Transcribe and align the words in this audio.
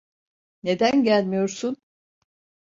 Neden 0.63 1.03
gelmiyorsun? 1.03 1.77